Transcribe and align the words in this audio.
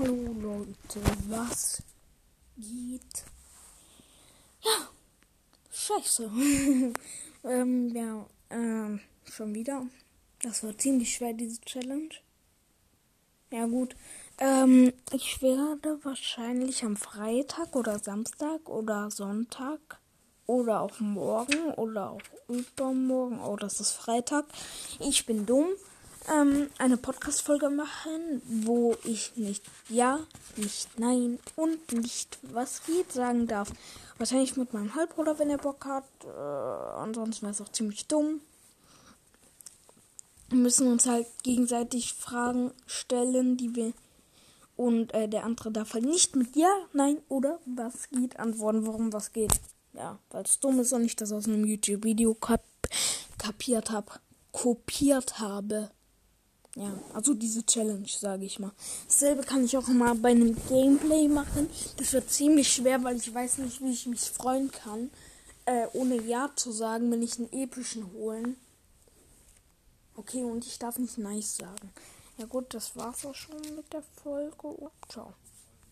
Hallo 0.00 0.34
Leute, 0.40 1.00
was 1.28 1.80
geht? 2.56 3.24
Ja, 4.60 4.88
scheiße. 5.70 6.30
ähm, 7.44 7.94
ja, 7.94 8.26
ähm, 8.50 9.00
schon 9.24 9.54
wieder. 9.54 9.86
Das 10.42 10.64
war 10.64 10.76
ziemlich 10.76 11.14
schwer, 11.14 11.32
diese 11.32 11.60
Challenge. 11.60 12.10
Ja 13.52 13.66
gut, 13.66 13.94
ähm, 14.38 14.92
ich 15.12 15.40
werde 15.42 16.00
wahrscheinlich 16.02 16.84
am 16.84 16.96
Freitag 16.96 17.76
oder 17.76 18.00
Samstag 18.00 18.68
oder 18.68 19.12
Sonntag 19.12 20.00
oder 20.46 20.80
auch 20.80 20.98
morgen 20.98 21.72
oder 21.74 22.10
auch 22.10 22.22
übermorgen, 22.48 23.38
oh, 23.38 23.56
das 23.56 23.78
ist 23.78 23.92
Freitag. 23.92 24.46
Ich 24.98 25.24
bin 25.24 25.46
dumm 25.46 25.68
ähm, 26.32 26.70
eine 26.78 26.96
Podcast-Folge 26.96 27.70
machen, 27.70 28.42
wo 28.44 28.96
ich 29.04 29.36
nicht 29.36 29.64
ja, 29.88 30.20
nicht 30.56 30.98
nein 30.98 31.38
und 31.56 31.92
nicht 31.92 32.38
was 32.42 32.84
geht 32.84 33.12
sagen 33.12 33.46
darf. 33.46 33.70
Wahrscheinlich 34.18 34.56
mit 34.56 34.72
meinem 34.72 34.94
Halbbruder, 34.94 35.38
wenn 35.38 35.50
er 35.50 35.58
Bock 35.58 35.84
hat. 35.84 36.04
Äh, 36.24 36.98
ansonsten 36.98 37.42
wäre 37.42 37.52
es 37.52 37.60
auch 37.60 37.70
ziemlich 37.70 38.06
dumm. 38.06 38.40
Wir 40.48 40.58
müssen 40.58 40.86
uns 40.86 41.06
halt 41.06 41.26
gegenseitig 41.42 42.14
Fragen 42.14 42.70
stellen, 42.86 43.56
die 43.56 43.74
wir. 43.74 43.92
Und 44.76 45.12
äh, 45.14 45.28
der 45.28 45.44
andere 45.44 45.70
darf 45.70 45.94
halt 45.94 46.04
nicht 46.04 46.36
mit 46.36 46.56
Ja, 46.56 46.72
Nein 46.92 47.18
oder 47.28 47.58
was 47.66 48.08
geht 48.10 48.38
antworten, 48.38 48.86
warum 48.86 49.12
was 49.12 49.32
geht. 49.32 49.52
Ja, 49.92 50.18
weil 50.30 50.42
es 50.42 50.58
dumm 50.58 50.80
ist 50.80 50.92
und 50.92 51.04
ich 51.04 51.16
das 51.16 51.32
aus 51.32 51.46
einem 51.46 51.64
YouTube-Video 51.64 52.34
kap 52.34 52.62
kapiert 53.38 53.90
habe. 53.90 54.12
Kopiert 54.52 55.38
habe. 55.38 55.90
Ja, 56.76 56.92
also 57.12 57.34
diese 57.34 57.64
Challenge, 57.64 58.08
sage 58.08 58.44
ich 58.44 58.58
mal. 58.58 58.72
Dasselbe 59.06 59.42
kann 59.42 59.64
ich 59.64 59.76
auch 59.76 59.86
mal 59.86 60.14
bei 60.16 60.30
einem 60.30 60.56
Gameplay 60.68 61.28
machen. 61.28 61.70
Das 61.98 62.12
wird 62.12 62.30
ziemlich 62.30 62.72
schwer, 62.72 63.02
weil 63.04 63.16
ich 63.16 63.32
weiß 63.32 63.58
nicht, 63.58 63.80
wie 63.80 63.92
ich 63.92 64.06
mich 64.06 64.22
freuen 64.22 64.72
kann, 64.72 65.10
äh, 65.66 65.86
ohne 65.92 66.20
Ja 66.22 66.50
zu 66.56 66.72
sagen, 66.72 67.10
wenn 67.12 67.22
ich 67.22 67.38
einen 67.38 67.52
epischen 67.52 68.12
holen. 68.12 68.56
Okay, 70.16 70.42
und 70.42 70.64
ich 70.66 70.78
darf 70.78 70.98
nicht 70.98 71.18
nice 71.18 71.56
sagen. 71.56 71.92
Ja 72.38 72.46
gut, 72.46 72.74
das 72.74 72.96
war's 72.96 73.24
auch 73.24 73.34
schon 73.34 73.60
mit 73.76 73.92
der 73.92 74.02
Folge. 74.22 74.90
ciao. 75.08 75.34